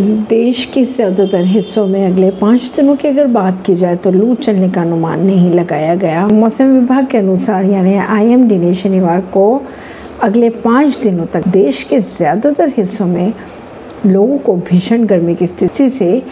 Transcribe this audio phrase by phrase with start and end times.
[0.00, 4.34] देश के ज़्यादातर हिस्सों में अगले पाँच दिनों की अगर बात की जाए तो लू
[4.34, 9.62] चलने का अनुमान नहीं लगाया गया। मौसम विभाग के अनुसार यानी आईएमडी ने शनिवार को
[10.22, 13.32] अगले पाँच दिनों तक देश के ज़्यादातर हिस्सों में
[14.06, 16.22] लोगों को भीषण गर्मी की स्थिति से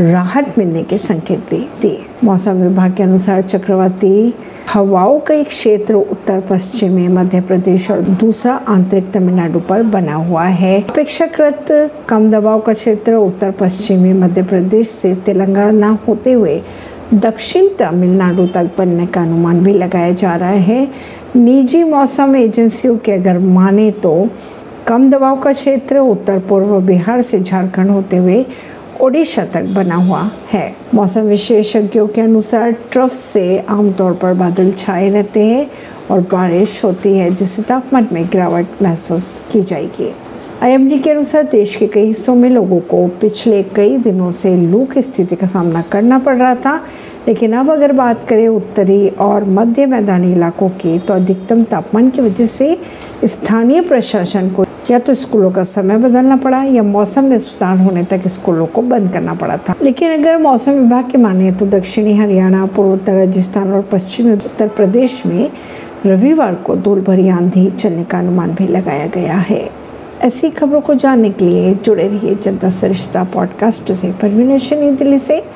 [0.00, 4.34] राहत मिलने के संकेत भी दिए। मौसम विभाग के अनुसार चक्रवाती
[4.68, 10.44] हवाओं का एक क्षेत्र उत्तर पश्चिमी मध्य प्रदेश और दूसरा आंतरिक तमिलनाडु पर बना हुआ
[10.44, 11.66] है। अपेक्षाकृत
[12.08, 16.60] कम दबाव का क्षेत्र उत्तर पश्चिमी मध्य प्रदेश से तेलंगाना होते हुए
[17.14, 20.86] दक्षिण तमिलनाडु तक बनने का अनुमान भी लगाया जा रहा है।
[21.36, 24.28] निजी मौसम एजेंसियों के अगर माने तो
[24.86, 28.44] कम दबाव का क्षेत्र उत्तर पूर्व बिहार से झारखंड होते हुए
[29.00, 35.08] ओडिशा तक बना हुआ है। मौसम विशेषज्ञों के अनुसार ट्रफ से आमतौर पर बादल छाए
[35.08, 35.70] रहते हैं
[36.10, 40.12] और बारिश होती है, जिससे तापमान में गिरावट महसूस की जाएगी।
[40.62, 44.84] आईएमडी के अनुसार देश के कई हिस्सों में लोगों को पिछले कई दिनों से लू
[44.84, 46.76] की स्थिति का सामना करना पड़ रहा था।
[47.28, 52.22] लेकिन अब अगर बात करें उत्तरी और मध्य मैदानी इलाकों की तो अधिकतम तापमान की
[52.22, 52.80] वजह से
[53.24, 58.02] स्थानीय प्रशासन को या तो स्कूलों का समय बदलना पड़ा या मौसम में सुधार होने
[58.02, 62.16] तक स्कूलों को बंद करना पड़ा था। लेकिन अगर मौसम विभाग की माने तो दक्षिणी
[62.16, 65.50] हरियाणा, पूर्वोत्तर राजस्थान और पश्चिमी उत्तर प्रदेश में
[66.06, 69.70] रविवार को धूल भरी आंधी चलने का अनुमान भी लगाया गया है।
[70.22, 75.44] ऐसी खबरों को जानने के लिए जुड़े रहिए जनता सरिश्ता पॉडकास्ट से। परवीन दिल्ली से।